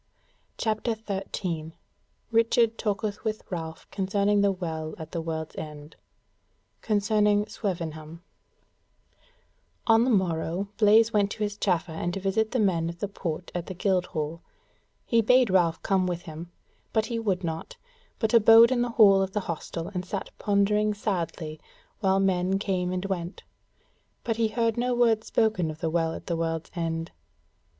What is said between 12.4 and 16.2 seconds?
the men of the Port at the Guildhall: he bade Ralph come